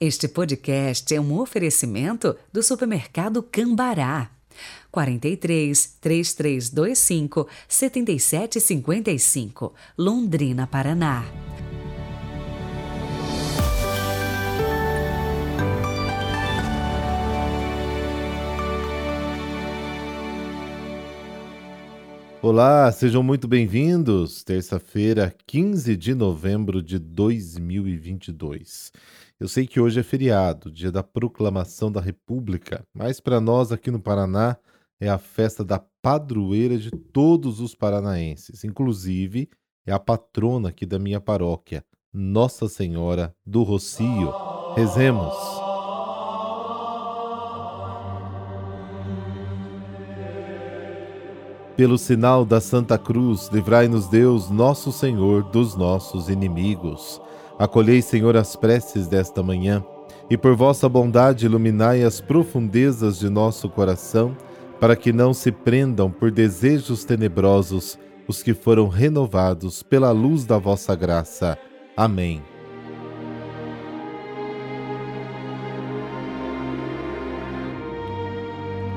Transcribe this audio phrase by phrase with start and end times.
[0.00, 4.30] Este podcast é um oferecimento do supermercado Cambará.
[4.92, 11.24] 43 3325 7755, Londrina, Paraná.
[22.50, 24.42] Olá, sejam muito bem-vindos.
[24.42, 28.90] Terça-feira, 15 de novembro de 2022.
[29.38, 33.90] Eu sei que hoje é feriado, dia da proclamação da República, mas para nós aqui
[33.90, 34.56] no Paraná
[34.98, 39.50] é a festa da padroeira de todos os paranaenses, inclusive
[39.84, 44.32] é a patrona aqui da minha paróquia, Nossa Senhora do Rocio.
[44.74, 45.67] Rezemos.
[51.78, 57.22] Pelo sinal da Santa Cruz, livrai-nos Deus, nosso Senhor, dos nossos inimigos.
[57.56, 59.84] Acolhei, Senhor, as preces desta manhã,
[60.28, 64.36] e por vossa bondade iluminai as profundezas de nosso coração,
[64.80, 70.58] para que não se prendam por desejos tenebrosos os que foram renovados pela luz da
[70.58, 71.56] vossa graça.
[71.96, 72.42] Amém.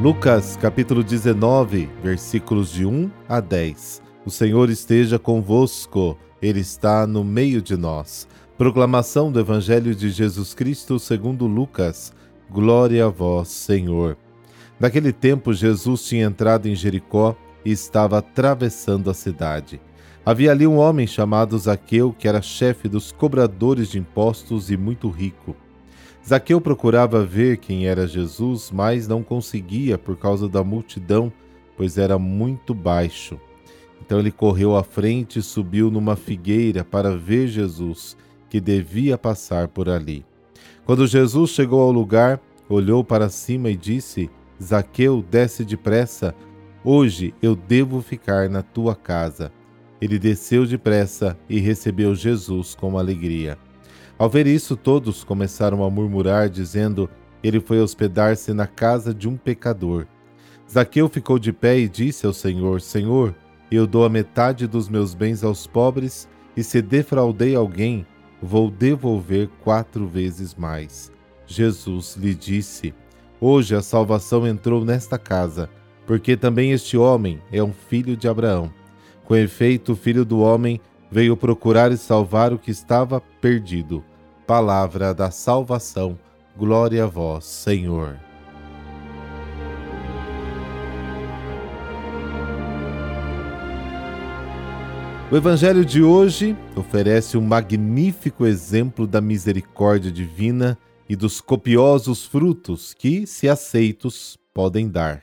[0.00, 4.00] Lucas capítulo 19, versículos de 1 a 10.
[4.24, 8.26] O Senhor esteja convosco, Ele está no meio de nós.
[8.56, 12.14] Proclamação do Evangelho de Jesus Cristo segundo Lucas.
[12.48, 14.16] Glória a vós, Senhor.
[14.80, 19.82] Naquele tempo, Jesus tinha entrado em Jericó e estava atravessando a cidade.
[20.24, 25.10] Havia ali um homem chamado Zaqueu, que era chefe dos cobradores de impostos e muito
[25.10, 25.54] rico.
[26.26, 31.32] Zaqueu procurava ver quem era Jesus, mas não conseguia por causa da multidão,
[31.76, 33.40] pois era muito baixo.
[34.00, 38.16] Então ele correu à frente e subiu numa figueira para ver Jesus,
[38.48, 40.24] que devia passar por ali.
[40.84, 44.28] Quando Jesus chegou ao lugar, olhou para cima e disse:
[44.62, 46.34] Zaqueu, desce depressa,
[46.84, 49.52] hoje eu devo ficar na tua casa.
[50.00, 53.58] Ele desceu depressa e recebeu Jesus com alegria.
[54.20, 57.08] Ao ver isso, todos começaram a murmurar, dizendo:
[57.42, 60.06] Ele foi hospedar-se na casa de um pecador.
[60.70, 63.34] Zaqueu ficou de pé e disse ao Senhor: Senhor,
[63.72, 68.06] eu dou a metade dos meus bens aos pobres, e se defraudei alguém,
[68.42, 71.10] vou devolver quatro vezes mais.
[71.46, 72.92] Jesus lhe disse:
[73.40, 75.70] Hoje a salvação entrou nesta casa,
[76.06, 78.70] porque também este homem é um filho de Abraão.
[79.24, 80.78] Com efeito, o filho do homem
[81.10, 84.04] veio procurar e salvar o que estava perdido
[84.50, 86.18] palavra da salvação.
[86.56, 88.18] Glória a vós, Senhor.
[95.30, 100.76] O Evangelho de hoje oferece um magnífico exemplo da misericórdia divina
[101.08, 105.22] e dos copiosos frutos que, se aceitos, podem dar.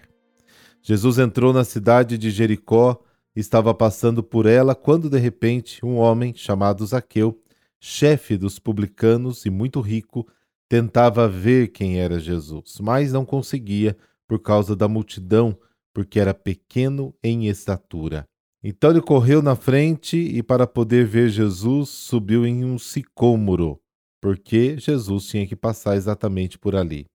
[0.81, 2.97] Jesus entrou na cidade de Jericó,
[3.35, 7.37] estava passando por ela quando de repente um homem chamado Zaqueu
[7.81, 10.27] chefe dos publicanos e muito rico,
[10.69, 15.57] tentava ver quem era Jesus, mas não conseguia por causa da multidão,
[15.93, 18.25] porque era pequeno em estatura.
[18.63, 23.79] Então ele correu na frente e, para poder ver Jesus, subiu em um sicômoro,
[24.21, 27.05] porque Jesus tinha que passar exatamente por ali.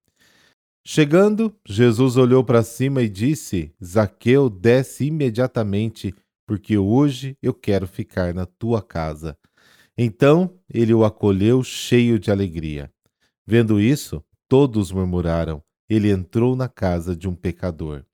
[0.85, 6.15] Chegando, Jesus olhou para cima e disse: Zaqueu, desce imediatamente,
[6.47, 9.37] porque hoje eu quero ficar na tua casa.
[9.97, 12.91] Então ele o acolheu cheio de alegria.
[13.47, 18.05] Vendo isso, todos murmuraram: Ele entrou na casa de um pecador.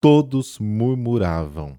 [0.00, 1.78] Todos murmuravam.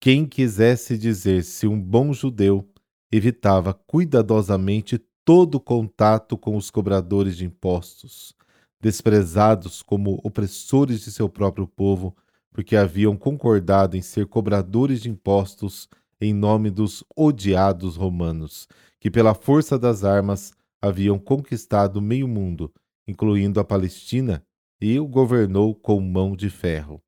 [0.00, 2.68] Quem quisesse dizer-se um bom judeu
[3.10, 8.34] evitava cuidadosamente todo contato com os cobradores de impostos,
[8.80, 12.16] desprezados como opressores de seu próprio povo,
[12.52, 15.88] porque haviam concordado em ser cobradores de impostos
[16.20, 18.68] em nome dos odiados romanos,
[19.00, 22.72] que pela força das armas haviam conquistado meio mundo,
[23.06, 24.42] incluindo a Palestina,
[24.80, 27.02] e o governou com mão de ferro.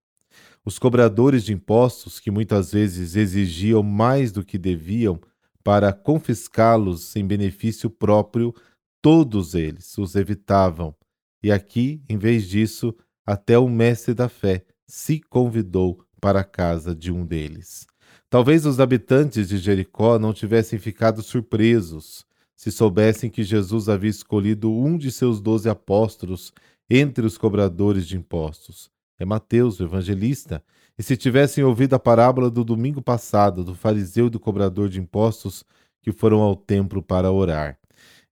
[0.64, 5.20] Os cobradores de impostos, que muitas vezes exigiam mais do que deviam
[5.62, 8.54] para confiscá-los em benefício próprio,
[9.00, 10.94] todos eles os evitavam.
[11.42, 12.94] E aqui, em vez disso,
[13.26, 17.86] até o mestre da fé se convidou para a casa de um deles.
[18.28, 22.24] Talvez os habitantes de Jericó não tivessem ficado surpresos
[22.60, 26.52] se soubessem que Jesus havia escolhido um de seus doze apóstolos
[26.90, 28.90] entre os cobradores de impostos.
[29.18, 30.62] É Mateus, o evangelista.
[30.98, 35.00] E se tivessem ouvido a parábola do domingo passado do fariseu e do cobrador de
[35.00, 35.64] impostos
[36.02, 37.78] que foram ao templo para orar.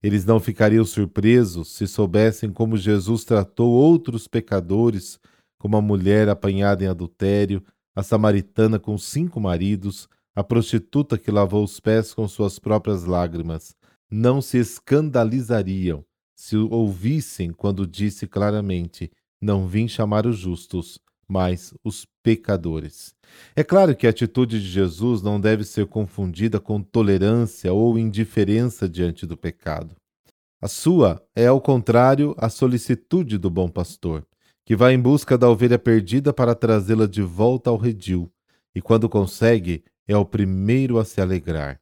[0.03, 5.19] Eles não ficariam surpresos se soubessem como Jesus tratou outros pecadores,
[5.57, 7.65] como a mulher apanhada em adultério,
[7.99, 13.75] a samaritana com cinco maridos, a prostituta que lavou os pés com suas próprias lágrimas.
[14.09, 19.11] Não se escandalizariam se o ouvissem quando disse claramente:
[19.43, 23.13] Não vim chamar os justos, mas os pecadores.
[23.57, 28.89] É claro que a atitude de Jesus não deve ser confundida com tolerância ou indiferença
[28.89, 29.97] diante do pecado.
[30.63, 34.25] A sua é, ao contrário, a solicitude do bom pastor,
[34.69, 38.31] que vai em busca da ovelha perdida para trazê-la de volta ao redil,
[38.75, 41.81] e quando consegue, é o primeiro a se alegrar.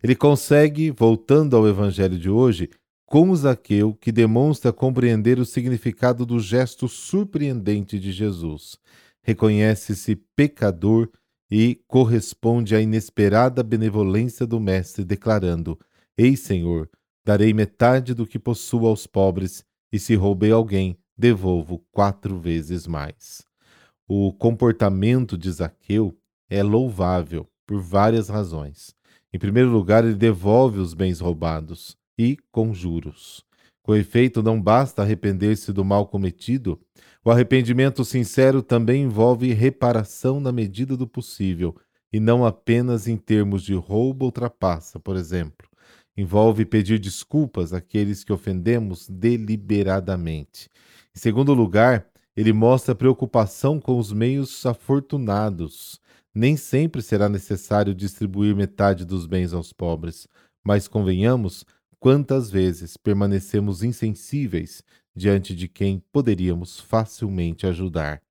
[0.00, 2.70] Ele consegue, voltando ao evangelho de hoje,
[3.04, 8.78] com Zaqueu, que demonstra compreender o significado do gesto surpreendente de Jesus.
[9.20, 11.10] Reconhece-se pecador
[11.50, 15.76] e corresponde à inesperada benevolência do Mestre, declarando:
[16.16, 16.88] Ei, Senhor,
[17.26, 23.42] darei metade do que possuo aos pobres, e se roubei alguém, devolvo quatro vezes mais.
[24.06, 26.16] O comportamento de Zaqueu
[26.48, 28.94] é louvável por várias razões.
[29.32, 33.44] Em primeiro lugar, ele devolve os bens roubados e com juros.
[33.82, 36.80] Com efeito, não basta arrepender-se do mal cometido,
[37.24, 41.74] o arrependimento sincero também envolve reparação na medida do possível,
[42.12, 45.68] e não apenas em termos de roubo ou trapaça, por exemplo.
[46.16, 50.68] Envolve pedir desculpas àqueles que ofendemos deliberadamente.
[51.18, 52.06] Em segundo lugar,
[52.36, 56.00] ele mostra preocupação com os meios afortunados.
[56.32, 60.28] Nem sempre será necessário distribuir metade dos bens aos pobres,
[60.64, 61.66] mas convenhamos,
[62.00, 64.84] Quantas vezes permanecemos insensíveis
[65.16, 68.22] diante de quem poderíamos facilmente ajudar?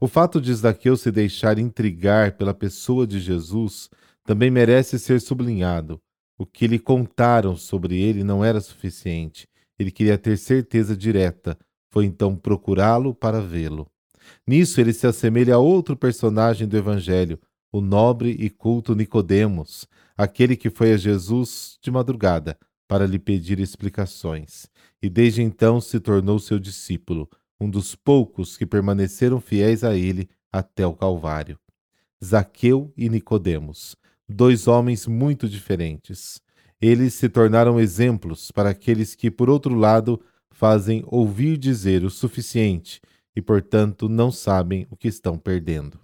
[0.00, 3.90] O fato de Zaqueu se deixar intrigar pela pessoa de Jesus
[4.24, 6.00] também merece ser sublinhado.
[6.38, 9.46] O que lhe contaram sobre ele não era suficiente.
[9.78, 11.58] Ele queria ter certeza direta.
[11.92, 13.86] Foi então procurá-lo para vê-lo.
[14.46, 17.38] Nisso ele se assemelha a outro personagem do Evangelho,
[17.70, 19.86] o nobre e culto Nicodemos,
[20.16, 22.58] aquele que foi a Jesus de madrugada
[22.88, 24.66] para lhe pedir explicações,
[25.02, 27.28] e desde então se tornou seu discípulo,
[27.60, 31.58] um dos poucos que permaneceram fiéis a ele até o Calvário.
[32.24, 33.96] Zaqueu e Nicodemos,
[34.26, 36.40] dois homens muito diferentes.
[36.80, 40.20] Eles se tornaram exemplos para aqueles que, por outro lado,
[40.62, 43.00] fazem ouvir dizer o suficiente
[43.34, 45.98] e, portanto, não sabem o que estão perdendo.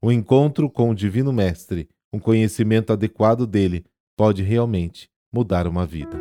[0.00, 3.84] O encontro com o Divino Mestre, um conhecimento adequado dele,
[4.16, 6.18] pode realmente mudar uma vida.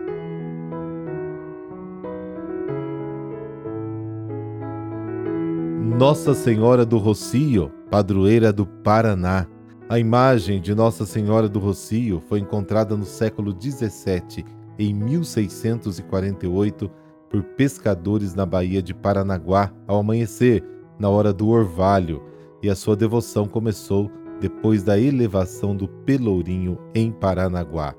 [5.97, 9.47] Nossa Senhora do Rocio, padroeira do Paraná.
[9.87, 14.43] A imagem de Nossa Senhora do Rocio foi encontrada no século XVII,
[14.77, 16.91] em 1648,
[17.29, 20.63] por pescadores na Baía de Paranaguá, ao amanhecer,
[20.99, 22.23] na hora do orvalho,
[22.61, 24.09] e a sua devoção começou
[24.39, 27.95] depois da elevação do Pelourinho em Paranaguá.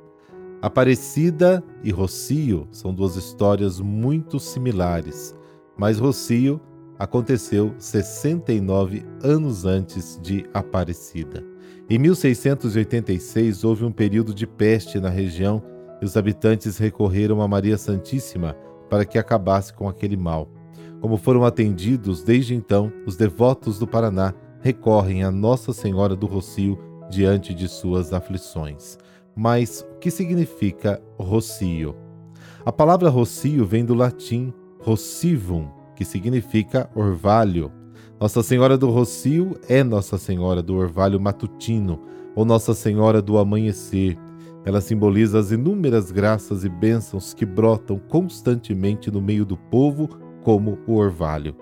[0.60, 5.34] Aparecida e Rocio são duas histórias muito similares,
[5.76, 6.60] mas Rocio
[6.98, 11.44] aconteceu 69 anos antes de Aparecida.
[11.88, 15.62] Em 1686 houve um período de peste na região
[16.02, 18.56] e os habitantes recorreram a Maria Santíssima
[18.88, 20.48] para que acabasse com aquele mal.
[21.00, 26.78] Como foram atendidos desde então, os devotos do Paraná recorrem a Nossa Senhora do Rocio
[27.08, 28.98] diante de suas aflições.
[29.34, 31.94] Mas o que significa rocio?
[32.66, 37.72] A palavra rocio vem do latim rossivum, que significa orvalho.
[38.20, 42.00] Nossa Senhora do Rocio é Nossa Senhora do Orvalho Matutino,
[42.34, 44.18] ou Nossa Senhora do Amanhecer.
[44.68, 50.10] Ela simboliza as inúmeras graças e bênçãos que brotam constantemente no meio do povo,
[50.42, 51.56] como o orvalho.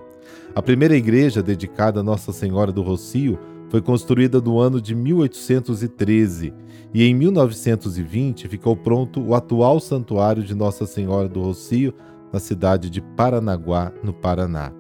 [0.57, 3.39] A primeira igreja dedicada a Nossa Senhora do Rocio
[3.71, 6.53] foi construída no ano de 1813
[6.93, 11.95] e em 1920 ficou pronto o atual santuário de Nossa Senhora do Rocio
[12.33, 14.73] na cidade de Paranaguá, no Paraná.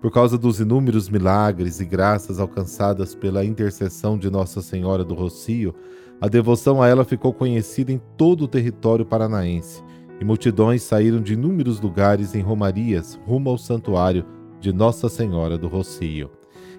[0.00, 5.74] Por causa dos inúmeros milagres e graças alcançadas pela intercessão de Nossa Senhora do Rocio,
[6.20, 9.82] a devoção a ela ficou conhecida em todo o território paranaense,
[10.20, 14.24] e multidões saíram de inúmeros lugares em romarias rumo ao santuário
[14.60, 16.30] de Nossa Senhora do Rocio.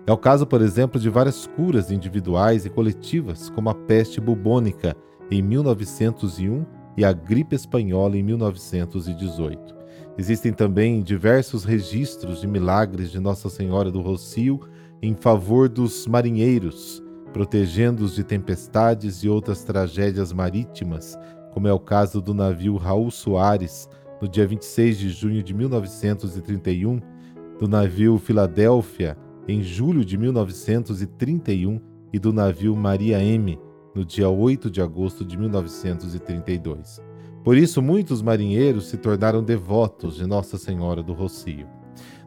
[0.06, 4.96] É o caso, por exemplo, de várias curas individuais e coletivas, como a peste bubônica
[5.32, 6.66] em 1901
[6.98, 9.76] e a gripe espanhola em 1918.
[10.18, 14.60] Existem também diversos registros de milagres de Nossa Senhora do Rocio
[15.02, 17.02] em favor dos marinheiros,
[17.34, 21.18] protegendo-os de tempestades e outras tragédias marítimas,
[21.52, 23.88] como é o caso do navio Raul Soares,
[24.22, 27.00] no dia 26 de junho de 1931,
[27.60, 29.18] do navio Filadélfia,
[29.48, 31.80] em julho de 1931,
[32.12, 33.60] e do navio Maria M,
[33.94, 37.02] no dia 8 de agosto de 1932.
[37.44, 41.68] Por isso, muitos marinheiros se tornaram devotos de Nossa Senhora do Rocio.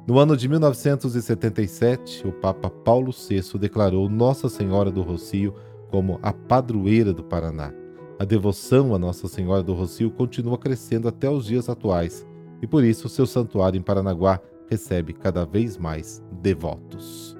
[0.04, 5.54] No ano de 1977, o Papa Paulo VI declarou Nossa Senhora do Rocio
[5.90, 7.72] como a padroeira do Paraná.
[8.18, 12.26] A devoção a Nossa Senhora do Rocio continua crescendo até os dias atuais
[12.60, 17.36] e por isso seu santuário em Paranaguá recebe cada vez mais devotos.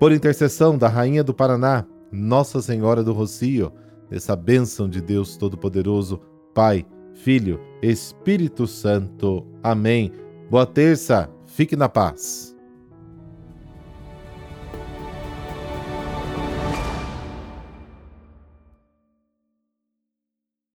[0.00, 3.72] Por intercessão da Rainha do Paraná, Nossa Senhora do Rocio,
[4.10, 6.20] essa bênção de Deus Todo-Poderoso,
[6.52, 9.46] Pai, Filho, Espírito Santo.
[9.62, 10.10] Amém.
[10.50, 12.51] Boa terça, fique na paz.